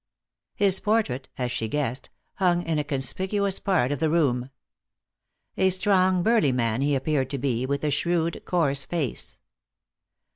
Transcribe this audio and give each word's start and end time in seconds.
His 0.55 0.79
portrait 0.79 1.29
as 1.37 1.51
she 1.51 1.67
guessed 1.67 2.09
hung 2.37 2.63
in 2.63 2.79
a 2.79 2.83
conspicuous 2.83 3.59
part 3.59 3.91
of 3.91 3.99
the 3.99 4.09
room. 4.09 4.49
A 5.57 5.69
strong, 5.69 6.23
burly 6.23 6.51
man 6.51 6.81
he 6.81 6.95
appeared 6.95 7.29
to 7.29 7.37
be, 7.37 7.67
with 7.67 7.83
a 7.83 7.91
shrewd, 7.91 8.41
coarse 8.43 8.83
face. 8.83 9.41